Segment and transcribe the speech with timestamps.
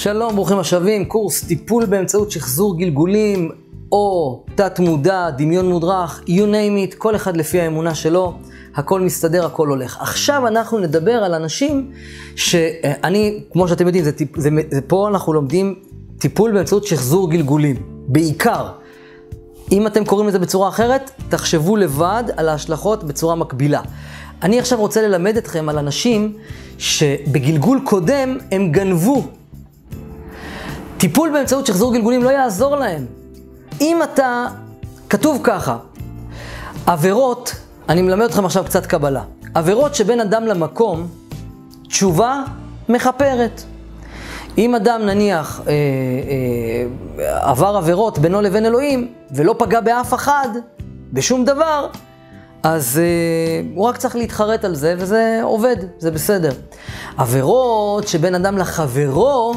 [0.00, 3.50] שלום, ברוכים השבים, קורס טיפול באמצעות שחזור גלגולים
[3.92, 8.34] או תת מודע, דמיון מודרך, you name it, כל אחד לפי האמונה שלו,
[8.74, 9.98] הכל מסתדר, הכל הולך.
[10.00, 11.90] עכשיו אנחנו נדבר על אנשים
[12.36, 15.74] שאני, כמו שאתם יודעים, זה, זה, זה, פה אנחנו לומדים
[16.18, 17.76] טיפול באמצעות שחזור גלגולים,
[18.08, 18.68] בעיקר.
[19.72, 23.80] אם אתם קוראים לזה בצורה אחרת, תחשבו לבד על ההשלכות בצורה מקבילה.
[24.42, 26.32] אני עכשיו רוצה ללמד אתכם על אנשים
[26.78, 29.37] שבגלגול קודם הם גנבו.
[30.98, 33.06] טיפול באמצעות שחזור גלגולים לא יעזור להם.
[33.80, 34.46] אם אתה,
[35.08, 35.76] כתוב ככה,
[36.86, 37.54] עבירות,
[37.88, 39.22] אני מלמד אתכם עכשיו קצת קבלה,
[39.54, 41.08] עבירות שבין אדם למקום,
[41.88, 42.42] תשובה
[42.88, 43.62] מכפרת.
[44.58, 45.72] אם אדם נניח אה,
[47.18, 50.48] אה, עבר עבירות בינו לבין אלוהים ולא פגע באף אחד,
[51.12, 51.88] בשום דבר,
[52.62, 56.52] אז אה, הוא רק צריך להתחרט על זה וזה עובד, זה בסדר.
[57.16, 59.54] עבירות שבין אדם לחברו,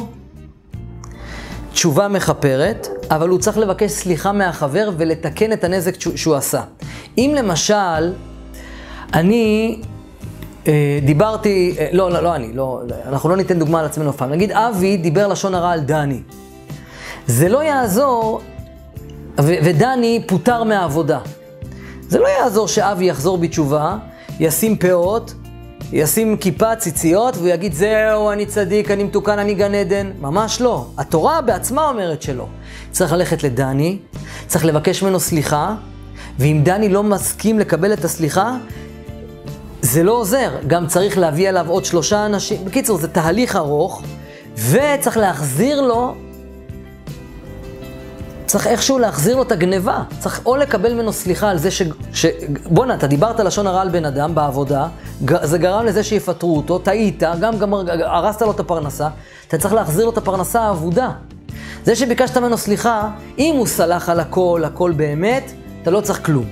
[1.82, 6.62] תשובה מכפרת, אבל הוא צריך לבקש סליחה מהחבר ולתקן את הנזק שהוא עשה.
[7.18, 8.12] אם למשל,
[9.14, 9.78] אני
[10.66, 14.30] אה, דיברתי, אה, לא, לא, לא אני, לא, אנחנו לא ניתן דוגמה על עצמנו פעם.
[14.30, 16.20] נגיד אבי דיבר לשון הרע על דני.
[17.26, 18.40] זה לא יעזור,
[19.40, 21.18] ו- ודני פוטר מהעבודה.
[22.08, 23.96] זה לא יעזור שאבי יחזור בתשובה,
[24.40, 25.34] ישים פאות,
[25.92, 30.10] ישים כיפה, ציציות, והוא יגיד, זהו, אני צדיק, אני מתוקן, אני גן עדן.
[30.20, 30.86] ממש לא.
[30.98, 32.46] התורה בעצמה אומרת שלא.
[32.90, 33.98] צריך ללכת לדני,
[34.46, 35.74] צריך לבקש ממנו סליחה,
[36.38, 38.56] ואם דני לא מסכים לקבל את הסליחה,
[39.82, 40.50] זה לא עוזר.
[40.66, 42.64] גם צריך להביא עליו עוד שלושה אנשים.
[42.64, 44.02] בקיצור, זה תהליך ארוך,
[44.54, 46.14] וצריך להחזיר לו
[48.46, 50.02] צריך איכשהו להחזיר לו את הגניבה.
[50.18, 51.82] צריך או לקבל ממנו סליחה על זה ש...
[52.12, 52.26] ש...
[52.70, 54.88] בואנה, אתה דיברת לשון הרע על בן אדם בעבודה,
[55.42, 59.08] זה גרם לזה שיפטרו אותו, טעית, גם, גם הרסת לו את הפרנסה,
[59.48, 61.10] אתה צריך להחזיר לו את הפרנסה האבודה.
[61.84, 66.44] זה שביקשת ממנו סליחה, אם הוא סלח על הכל, הכל באמת, אתה לא צריך כלום.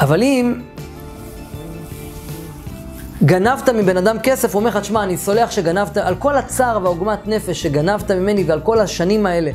[0.00, 0.60] אבל אם
[3.24, 7.26] גנבת מבן אדם כסף, הוא אומר לך, תשמע, אני סולח שגנבת, על כל הצער והעוגמת
[7.26, 9.50] נפש שגנבת ממני ועל כל השנים האלה,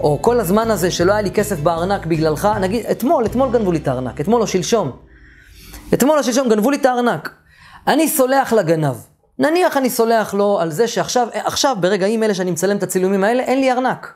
[0.00, 3.78] או כל הזמן הזה שלא היה לי כסף בארנק בגללך, נגיד, אתמול, אתמול גנבו לי
[3.78, 4.90] את הארנק, אתמול או שלשום.
[5.94, 7.43] אתמול או שלשום גנבו לי את הארנק.
[7.86, 8.94] אני סולח לגנב.
[9.38, 13.42] נניח אני סולח לו על זה שעכשיו, עכשיו, ברגעים אלה שאני מצלם את הצילומים האלה,
[13.42, 14.12] אין לי ארנק.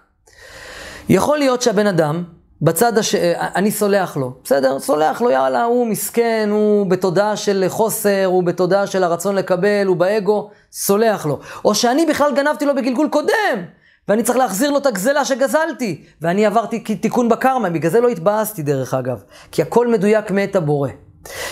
[1.08, 2.24] יכול להיות שהבן אדם,
[2.62, 3.14] בצד הש...
[3.34, 4.78] אני סולח לו, בסדר?
[4.78, 9.96] סולח לו, יאללה, הוא מסכן, הוא בתודעה של חוסר, הוא בתודעה של הרצון לקבל, הוא
[9.96, 11.38] באגו, סולח לו.
[11.64, 13.64] או שאני בכלל גנבתי לו בגלגול קודם,
[14.08, 18.62] ואני צריך להחזיר לו את הגזלה שגזלתי, ואני עברתי תיקון בקרמה, בגלל זה לא התבאסתי
[18.62, 20.90] דרך אגב, כי הכל מדויק מאת הבורא.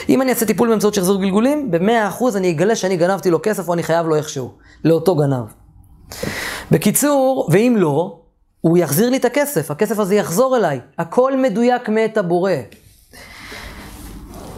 [0.09, 3.75] אם אני אעשה טיפול באמצעות שחזור גלגולים, ב-100% אני אגלה שאני גנבתי לו כסף או
[3.75, 4.53] אני חייב לו איכשהו,
[4.84, 5.44] לאותו גנב.
[6.70, 8.20] בקיצור, ואם לא,
[8.60, 10.81] הוא יחזיר לי את הכסף, הכסף הזה יחזור אליי.
[10.98, 12.53] הכל מדויק מאת הבורא.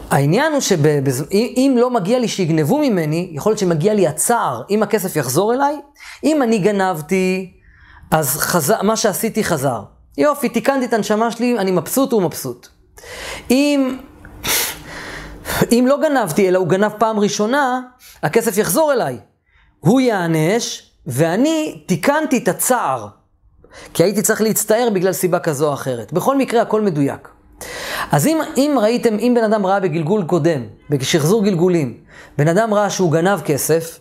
[0.09, 5.15] העניין הוא שאם לא מגיע לי שיגנבו ממני, יכול להיות שמגיע לי הצער, אם הכסף
[5.15, 5.75] יחזור אליי,
[6.23, 7.53] אם אני גנבתי,
[8.11, 9.81] אז חזר, מה שעשיתי חזר.
[10.17, 12.67] יופי, תיקנתי את הנשמה שלי, אני מבסוט, הוא מבסוט.
[13.51, 13.97] אם,
[15.71, 17.81] אם לא גנבתי, אלא הוא גנב פעם ראשונה,
[18.23, 19.17] הכסף יחזור אליי.
[19.79, 23.07] הוא יענש, ואני תיקנתי את הצער.
[23.93, 26.13] כי הייתי צריך להצטער בגלל סיבה כזו או אחרת.
[26.13, 27.29] בכל מקרה, הכל מדויק.
[28.11, 31.97] אז אם, אם ראיתם, אם בן אדם ראה בגלגול קודם, בשחזור גלגולים,
[32.37, 33.99] בן אדם ראה שהוא גנב כסף,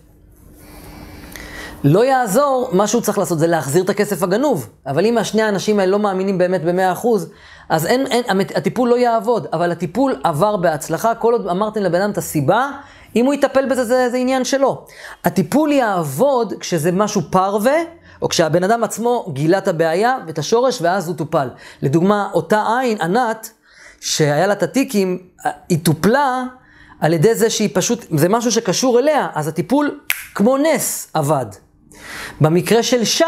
[1.85, 4.69] לא יעזור, מה שהוא צריך לעשות זה להחזיר את הכסף הגנוב.
[4.87, 7.31] אבל אם השני האנשים האלה לא מאמינים באמת במאה אחוז,
[7.69, 9.47] אז אין, אין, הטיפול לא יעבוד.
[9.53, 12.71] אבל הטיפול עבר בהצלחה, כל עוד אמרתם לבן אדם את הסיבה,
[13.17, 14.87] אם הוא יטפל בזה, זה, זה עניין שלו.
[15.25, 17.77] הטיפול יעבוד כשזה משהו פרווה,
[18.23, 21.49] או כשהבן אדם עצמו גילה את הבעיה ואת השורש, ואז הוא טופל.
[21.83, 23.51] לדוגמה, אותה עין, ענת,
[24.01, 25.19] שהיה לה את הטיקים,
[25.69, 26.45] היא טופלה
[27.01, 30.01] על ידי זה שהיא פשוט, זה משהו שקשור אליה, אז הטיפול
[30.35, 31.47] כמו נס עבד.
[32.41, 33.25] במקרה של שי,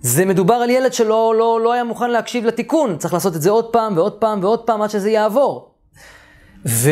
[0.00, 3.50] זה מדובר על ילד שלא לא, לא היה מוכן להקשיב לתיקון, צריך לעשות את זה
[3.50, 5.68] עוד פעם ועוד פעם ועוד פעם עד שזה יעבור.
[6.66, 6.90] ו...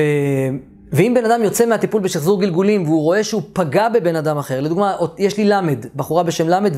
[0.92, 4.96] ואם בן אדם יוצא מהטיפול בשחזור גלגולים והוא רואה שהוא פגע בבן אדם אחר, לדוגמה,
[5.18, 6.72] יש לי למד, בחורה בשם למד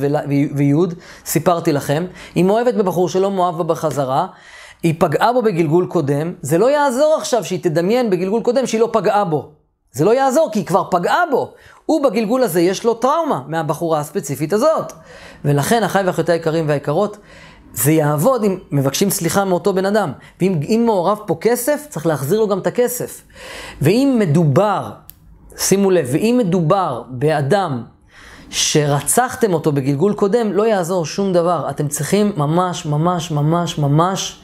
[0.54, 0.94] ויוד,
[1.24, 4.26] סיפרתי לכם, היא מאוהבת בבחור שלא מאוהב בה בחזרה,
[4.82, 8.88] היא פגעה בו בגלגול קודם, זה לא יעזור עכשיו שהיא תדמיין בגלגול קודם שהיא לא
[8.92, 9.61] פגעה בו.
[9.92, 11.52] זה לא יעזור, כי היא כבר פגעה בו.
[11.86, 14.92] הוא בגלגול הזה יש לו טראומה מהבחורה הספציפית הזאת.
[15.44, 17.16] ולכן, אחיי ואחיותיי היקרים והיקרות,
[17.74, 20.12] זה יעבוד אם מבקשים סליחה מאותו בן אדם.
[20.40, 23.22] ואם מעורב פה כסף, צריך להחזיר לו גם את הכסף.
[23.82, 24.90] ואם מדובר,
[25.56, 27.84] שימו לב, ואם מדובר באדם
[28.50, 31.70] שרצחתם אותו בגלגול קודם, לא יעזור שום דבר.
[31.70, 34.40] אתם צריכים ממש, ממש, ממש, ממש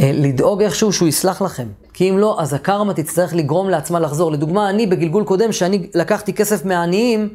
[0.00, 1.66] אה, לדאוג איכשהו שהוא יסלח לכם.
[2.00, 4.32] כי אם לא, אז הקרמה תצטרך לגרום לעצמה לחזור.
[4.32, 7.28] לדוגמה, אני בגלגול קודם, שאני לקחתי כסף מהעניים,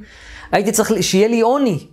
[0.52, 1.88] הייתי צריך שיהיה לי עוני.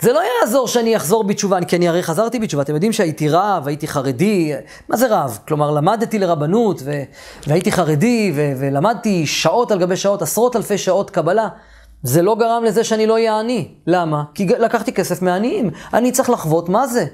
[0.00, 2.62] זה לא יעזור שאני אחזור בתשובה, כי אני הרי חזרתי בתשובה.
[2.62, 4.52] אתם יודעים שהייתי רב, הייתי חרדי,
[4.88, 5.38] מה זה רב?
[5.48, 7.02] כלומר, למדתי לרבנות, ו-
[7.46, 11.48] והייתי חרדי, ו- ולמדתי שעות על גבי שעות, עשרות אלפי שעות קבלה.
[12.02, 13.68] זה לא גרם לזה שאני לא אהיה עני.
[13.86, 14.22] למה?
[14.34, 15.70] כי לקחתי כסף מעניים.
[15.94, 17.06] אני צריך לחוות מה זה.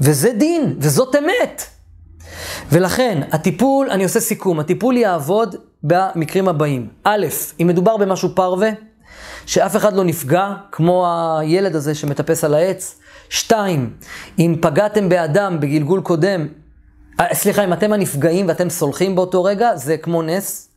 [0.00, 1.73] וזה דין, וזאת אמת.
[2.72, 6.88] ולכן, הטיפול, אני עושה סיכום, הטיפול יעבוד במקרים הבאים.
[7.04, 7.26] א',
[7.60, 8.70] אם מדובר במשהו פרווה,
[9.46, 11.06] שאף אחד לא נפגע, כמו
[11.38, 13.00] הילד הזה שמטפס על העץ.
[13.28, 13.90] שתיים,
[14.38, 16.46] אם פגעתם באדם בגלגול קודם,
[17.20, 20.68] אה, סליחה, אם אתם הנפגעים ואתם סולחים באותו רגע, זה כמו נס.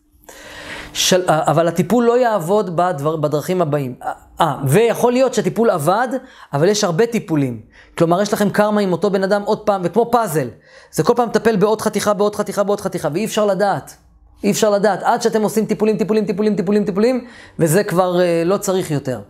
[0.93, 3.95] של, אה, אבל הטיפול לא יעבוד בדבר, בדרכים הבאים.
[4.41, 6.07] אה, ויכול להיות שהטיפול עבד,
[6.53, 7.61] אבל יש הרבה טיפולים.
[7.97, 10.47] כלומר, יש לכם קרמה עם אותו בן אדם עוד פעם, וכמו פאזל.
[10.91, 13.95] זה כל פעם מטפל בעוד חתיכה, בעוד חתיכה, בעוד חתיכה, ואי אפשר לדעת.
[14.43, 17.27] אי אפשר לדעת, עד שאתם עושים טיפולים, טיפולים, טיפולים, טיפולים, טיפולים,
[17.59, 19.21] וזה כבר אה, לא צריך יותר.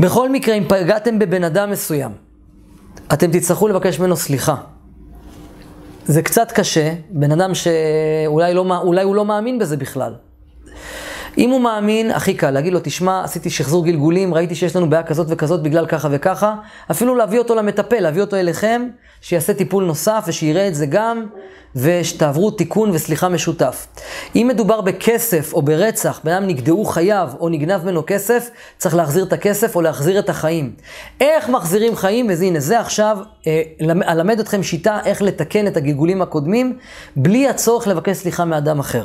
[0.00, 2.12] בכל מקרה, אם פגעתם בבן אדם מסוים,
[3.12, 4.54] אתם תצטרכו לבקש ממנו סליחה.
[6.06, 8.64] זה קצת קשה, בן אדם שאולי לא,
[9.02, 10.14] הוא לא מאמין בזה בכלל.
[11.38, 15.02] אם הוא מאמין, הכי קל, להגיד לו, תשמע, עשיתי שחזור גלגולים, ראיתי שיש לנו בעיה
[15.02, 16.54] כזאת וכזאת בגלל ככה וככה,
[16.90, 18.88] אפילו להביא אותו למטפל, להביא אותו אליכם,
[19.20, 21.26] שיעשה טיפול נוסף ושיראה את זה גם,
[21.76, 23.86] ושתעברו תיקון וסליחה משותף.
[24.36, 29.24] אם מדובר בכסף או ברצח, בן אדם נגדעו חייו או נגנב ממנו כסף, צריך להחזיר
[29.24, 30.72] את הכסף או להחזיר את החיים.
[31.20, 32.26] איך מחזירים חיים?
[32.30, 33.62] וזה הנה, זה עכשיו, אה,
[34.08, 36.78] אלמד אתכם שיטה איך לתקן את הגלגולים הקודמים,
[37.16, 39.04] בלי הצורך לבקש סליחה מאדם אחר.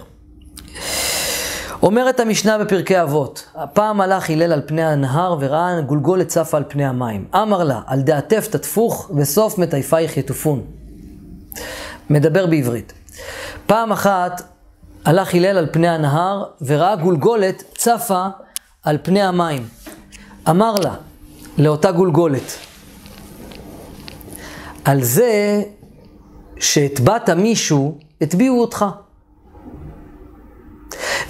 [1.84, 6.86] אומרת המשנה בפרקי אבות, הפעם הלך הלל על פני הנהר וראה גולגולת צפה על פני
[6.86, 7.26] המים.
[7.36, 10.62] אמר לה, על דעתף תטפוך וסוף מטייפייך יטופון.
[12.10, 12.94] מדבר בעברית.
[13.66, 14.42] פעם אחת
[15.06, 18.26] הלך הלל על פני הנהר וראה גולגולת צפה
[18.84, 19.68] על פני המים.
[20.50, 20.94] אמר לה,
[21.58, 22.58] לאותה גולגולת,
[24.86, 25.64] על זה
[26.60, 28.86] שהטבעת מישהו, הטביעו אותך.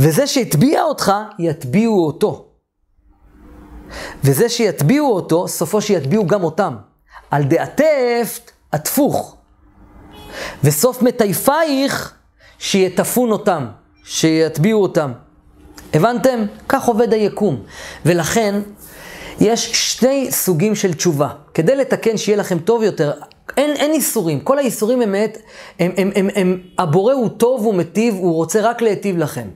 [0.01, 2.45] וזה שהטביע אותך, יטביעו אותו.
[4.24, 6.75] וזה שיטביעו אותו, סופו שיטביעו גם אותם.
[7.31, 9.38] על דעטפת, התפוך.
[10.63, 12.13] וסוף מטייפייך,
[12.59, 13.68] שיטפון אותם,
[14.03, 15.12] שיטביעו אותם.
[15.94, 16.45] הבנתם?
[16.69, 17.63] כך עובד היקום.
[18.06, 18.62] ולכן,
[19.39, 21.30] יש שני סוגים של תשובה.
[21.53, 23.13] כדי לתקן שיהיה לכם טוב יותר,
[23.57, 25.25] אין, אין איסורים, כל האיסורים הם, הם,
[25.80, 29.48] הם, הם, הם, הם, הבורא הוא טוב, הוא מטיב, הוא רוצה רק להיטיב לכם.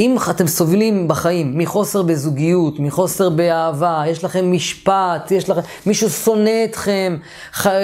[0.00, 6.64] אם אתם סובלים בחיים מחוסר בזוגיות, מחוסר באהבה, יש לכם משפט, יש לכם, מישהו שונא
[6.64, 7.16] אתכם,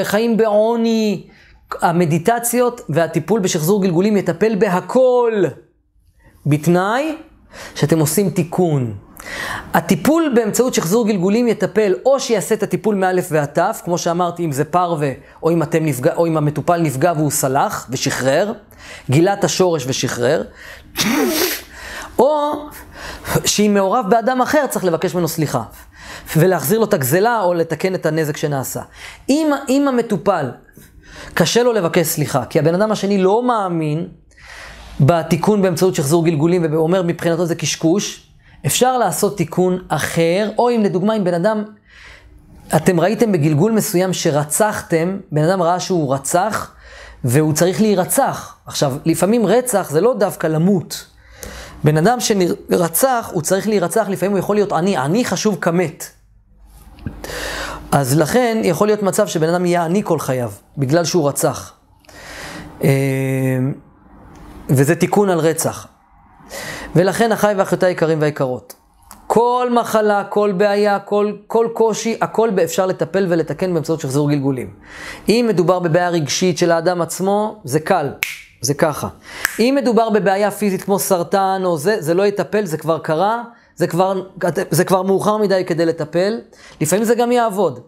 [0.02, 1.22] חיים בעוני,
[1.80, 5.44] המדיטציות והטיפול בשחזור גלגולים יטפל בהכל,
[6.46, 7.16] בתנאי
[7.74, 8.94] שאתם עושים תיקון.
[9.74, 14.52] הטיפול באמצעות שחזור גלגולים יטפל או שיעשה את הטיפול מאלף ועד תף, כמו שאמרתי, אם
[14.52, 15.10] זה פרווה,
[15.42, 18.52] או אם, נפגע, או אם המטופל נפגע והוא סלח ושחרר,
[19.10, 20.42] גילה את השורש ושחרר,
[22.18, 22.52] או
[23.44, 25.62] שאם מעורב באדם אחר צריך לבקש ממנו סליחה,
[26.36, 28.80] ולהחזיר לו את הגזלה או לתקן את הנזק שנעשה.
[29.28, 30.50] אם, אם המטופל,
[31.34, 34.08] קשה לו לבקש סליחה, כי הבן אדם השני לא מאמין
[35.00, 38.29] בתיקון באמצעות שחזור גלגולים, ואומר מבחינתו זה קשקוש,
[38.66, 41.64] אפשר לעשות תיקון אחר, או אם לדוגמה, אם בן אדם,
[42.76, 46.72] אתם ראיתם בגלגול מסוים שרצחתם, בן אדם ראה שהוא רצח,
[47.24, 48.56] והוא צריך להירצח.
[48.66, 51.06] עכשיו, לפעמים רצח זה לא דווקא למות.
[51.84, 56.04] בן אדם שרצח, הוא צריך להירצח, לפעמים הוא יכול להיות עני, עני חשוב כמת.
[57.92, 61.72] אז לכן יכול להיות מצב שבן אדם יהיה עני כל חייו, בגלל שהוא רצח.
[62.84, 62.88] אה,
[64.68, 65.86] וזה תיקון על רצח.
[66.96, 68.74] ולכן אחיי ואחיותיי היקרים והיקרות,
[69.26, 74.70] כל מחלה, כל בעיה, כל, כל קושי, הכל אפשר לטפל ולתקן באמצעות שחזור גלגולים.
[75.28, 78.08] אם מדובר בבעיה רגשית של האדם עצמו, זה קל,
[78.60, 79.08] זה ככה.
[79.58, 83.42] אם מדובר בבעיה פיזית כמו סרטן או זה, זה לא יטפל, זה כבר קרה,
[83.76, 84.22] זה כבר,
[84.70, 86.40] זה כבר מאוחר מדי כדי לטפל,
[86.80, 87.80] לפעמים זה גם יעבוד.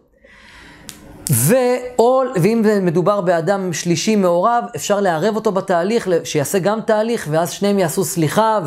[1.31, 7.79] ואו, ואם מדובר באדם שלישי מעורב, אפשר לערב אותו בתהליך, שיעשה גם תהליך, ואז שניהם
[7.79, 8.61] יעשו סליחה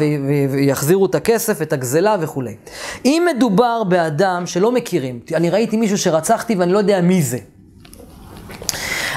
[0.52, 2.56] ויחזירו את הכסף, את הגזלה וכולי.
[3.06, 7.38] אם מדובר באדם שלא מכירים, אני ראיתי מישהו שרצחתי ואני לא יודע מי זה.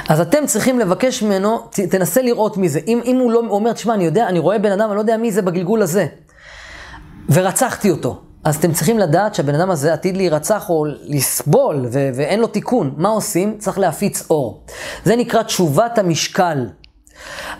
[0.09, 1.59] אז אתם צריכים לבקש ממנו,
[1.91, 2.81] תנסה לראות מי זה.
[2.87, 5.17] אם, אם הוא לא אומר, תשמע, אני יודע, אני רואה בן אדם, אני לא יודע
[5.17, 6.07] מי זה בגלגול הזה.
[7.31, 8.21] ורצחתי אותו.
[8.49, 12.95] אז אתם צריכים לדעת שהבן אדם הזה עתיד להירצח או לסבול ו- ואין לו תיקון.
[12.97, 13.59] מה עושים?
[13.59, 14.63] צריך להפיץ אור.
[15.05, 16.67] זה נקרא תשובת המשקל.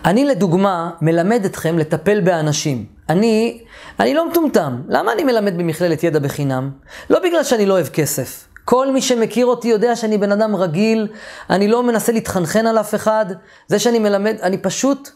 [0.05, 2.85] אני לדוגמה מלמד אתכם לטפל באנשים.
[3.09, 3.61] אני,
[3.99, 4.81] אני לא מטומטם.
[4.87, 6.71] למה אני מלמד במכללת ידע בחינם?
[7.09, 8.47] לא בגלל שאני לא אוהב כסף.
[8.65, 11.07] כל מי שמכיר אותי יודע שאני בן אדם רגיל,
[11.49, 13.25] אני לא מנסה להתחנחן על אף אחד.
[13.67, 15.09] זה שאני מלמד, אני פשוט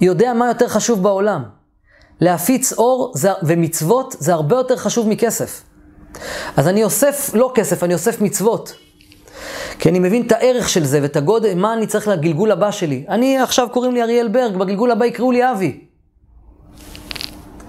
[0.00, 1.61] יודע מה יותר חשוב בעולם.
[2.22, 5.62] להפיץ אור זה, ומצוות זה הרבה יותר חשוב מכסף.
[6.56, 8.74] אז אני אוסף לא כסף, אני אוסף מצוות.
[9.78, 13.04] כי אני מבין את הערך של זה ואת הגודל, מה אני צריך לגלגול הבא שלי.
[13.08, 15.80] אני, עכשיו קוראים לי אריאל ברג, בגלגול הבא יקראו לי אבי.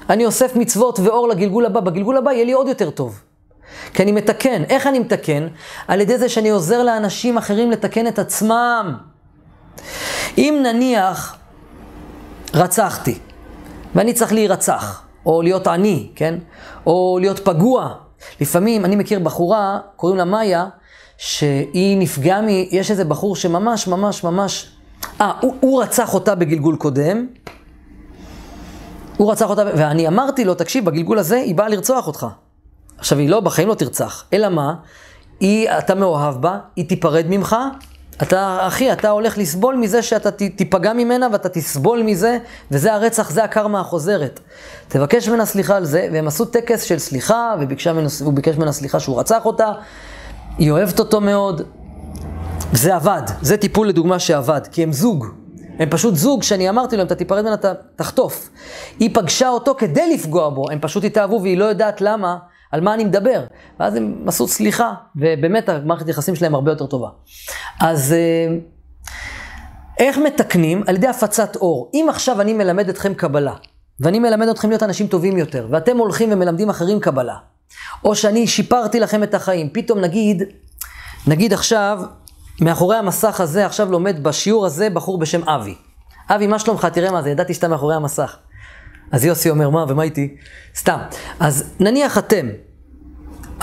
[0.09, 3.21] אני אוסף מצוות ואור לגלגול הבא, בגלגול הבא יהיה לי עוד יותר טוב.
[3.93, 4.63] כי אני מתקן.
[4.63, 5.47] איך אני מתקן?
[5.87, 8.97] על ידי זה שאני עוזר לאנשים אחרים לתקן את עצמם.
[10.37, 11.37] אם נניח
[12.53, 13.19] רצחתי,
[13.95, 16.35] ואני צריך להירצח, או להיות עני, כן?
[16.85, 17.93] או להיות פגוע.
[18.41, 20.65] לפעמים, אני מכיר בחורה, קוראים לה מאיה,
[21.17, 22.47] שהיא נפגעה מ...
[22.49, 24.71] יש איזה בחור שממש, ממש, ממש...
[25.21, 27.27] אה, הוא, הוא רצח אותה בגלגול קודם.
[29.17, 32.27] הוא רצח אותה, ואני אמרתי לו, תקשיב, בגלגול הזה היא באה לרצוח אותך.
[32.97, 34.25] עכשיו, היא לא, בחיים לא תרצח.
[34.33, 34.73] אלא מה?
[35.39, 37.55] היא, אתה מאוהב בה, היא תיפרד ממך,
[38.21, 42.37] אתה, אחי, אתה הולך לסבול מזה שאתה תיפגע ממנה ואתה תסבול מזה,
[42.71, 44.39] וזה הרצח, זה הקרמה החוזרת.
[44.87, 47.55] תבקש ממנה סליחה על זה, והם עשו טקס של סליחה,
[48.19, 49.71] והוא ביקש ממנה סליחה שהוא רצח אותה,
[50.57, 51.61] היא אוהבת אותו מאוד.
[52.73, 55.25] זה עבד, זה טיפול לדוגמה שעבד, כי הם זוג.
[55.79, 57.55] הם פשוט זוג שאני אמרתי להם, אתה תיפרד ממנה,
[57.95, 58.49] תחטוף.
[58.99, 62.37] היא פגשה אותו כדי לפגוע בו, הם פשוט התאהבו והיא לא יודעת למה,
[62.73, 63.43] על מה אני מדבר.
[63.79, 67.09] ואז הם עשו סליחה, ובאמת המערכת יחסים שלהם הרבה יותר טובה.
[67.79, 68.55] אז אה,
[69.99, 70.83] איך מתקנים?
[70.87, 71.91] על ידי הפצת אור.
[71.93, 73.53] אם עכשיו אני מלמד אתכם קבלה,
[73.99, 77.35] ואני מלמד אתכם להיות אנשים טובים יותר, ואתם הולכים ומלמדים אחרים קבלה,
[78.03, 80.43] או שאני שיפרתי לכם את החיים, פתאום נגיד,
[81.27, 82.01] נגיד עכשיו,
[82.61, 85.75] מאחורי המסך הזה, עכשיו לומד בשיעור הזה בחור בשם אבי.
[86.29, 86.85] אבי, מה שלומך?
[86.85, 88.37] תראה מה זה, ידעתי שאתה מאחורי המסך.
[89.13, 90.35] אז יוסי אומר, מה, ומה איתי?
[90.75, 90.97] סתם.
[91.39, 92.49] אז נניח אתם,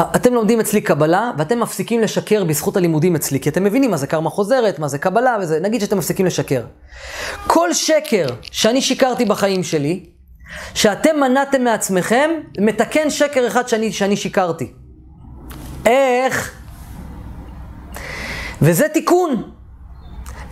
[0.01, 4.07] אתם לומדים אצלי קבלה, ואתם מפסיקים לשקר בזכות הלימודים אצלי, כי אתם מבינים מה זה
[4.07, 6.63] קרמה חוזרת, מה זה קבלה וזה, נגיד שאתם מפסיקים לשקר.
[7.47, 10.05] כל שקר שאני שיקרתי בחיים שלי,
[10.75, 14.73] שאתם מנעתם מעצמכם, מתקן שקר אחד שאני, שאני שיקרתי.
[15.87, 16.53] איך?
[18.63, 19.51] וזה תיקון.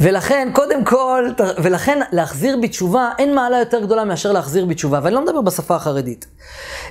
[0.00, 1.24] ולכן, קודם כל,
[1.62, 5.00] ולכן להחזיר בתשובה, אין מעלה יותר גדולה מאשר להחזיר בתשובה.
[5.02, 6.26] ואני לא מדבר בשפה החרדית.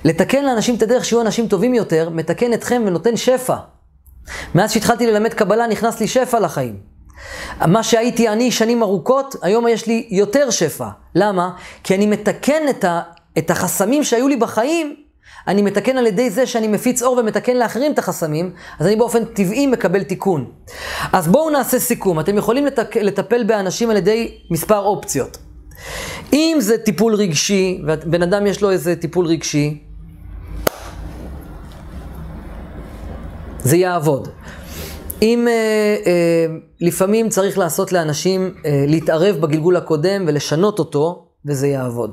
[0.05, 3.55] לתקן לאנשים את הדרך שיהיו אנשים טובים יותר, מתקן אתכם ונותן שפע.
[4.55, 6.79] מאז שהתחלתי ללמד קבלה, נכנס לי שפע לחיים.
[7.67, 10.87] מה שהייתי אני שנים ארוכות, היום יש לי יותר שפע.
[11.15, 11.49] למה?
[11.83, 13.01] כי אני מתקן את, ה,
[13.37, 14.95] את החסמים שהיו לי בחיים,
[15.47, 19.25] אני מתקן על ידי זה שאני מפיץ אור ומתקן לאחרים את החסמים, אז אני באופן
[19.25, 20.45] טבעי מקבל תיקון.
[21.13, 22.19] אז בואו נעשה סיכום.
[22.19, 25.37] אתם יכולים לטק, לטפל באנשים על ידי מספר אופציות.
[26.33, 29.83] אם זה טיפול רגשי, ובן אדם יש לו איזה טיפול רגשי,
[33.59, 34.27] זה יעבוד.
[35.21, 35.53] אם אה,
[36.05, 36.45] אה,
[36.81, 42.11] לפעמים צריך לעשות לאנשים אה, להתערב בגלגול הקודם ולשנות אותו, וזה יעבוד.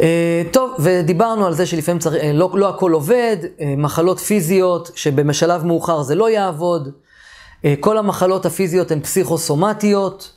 [0.00, 4.90] אה, טוב, ודיברנו על זה שלפעמים צריך, אה, לא, לא הכל עובד, אה, מחלות פיזיות
[4.94, 6.88] שבמשלב מאוחר זה לא יעבוד,
[7.80, 10.32] כל המחלות הפיזיות הן פסיכוסומטיות,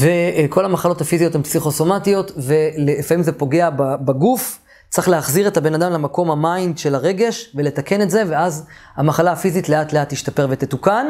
[0.00, 4.58] וכל המחלות הפיזיות הן פסיכוסומטיות, ולפעמים זה פוגע בגוף,
[4.90, 9.32] צריך להחזיר את הבן אדם למקום ה mind של הרגש ולתקן את זה, ואז המחלה
[9.32, 11.06] הפיזית לאט לאט תשתפר ותתוקן.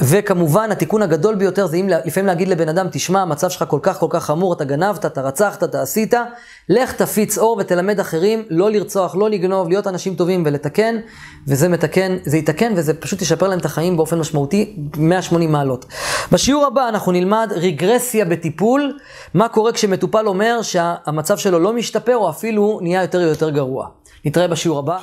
[0.00, 3.98] וכמובן, התיקון הגדול ביותר זה אם לפעמים להגיד לבן אדם, תשמע, המצב שלך כל כך
[3.98, 6.14] כל כך חמור, אתה גנבת, אתה רצחת, אתה עשית,
[6.68, 10.96] לך תפיץ אור ותלמד אחרים לא לרצוח, לא לגנוב, להיות אנשים טובים ולתקן,
[11.48, 15.86] וזה מתקן, זה יתקן וזה פשוט ישפר להם את החיים באופן משמעותי, 180 מעלות.
[16.32, 18.98] בשיעור הבא אנחנו נלמד רגרסיה בטיפול,
[19.34, 23.88] מה קורה כשמטופל אומר שהמצב שלו לא משתפר או אפילו נהיה יותר ויותר גרוע.
[24.24, 24.98] נתראה בשיעור הבא.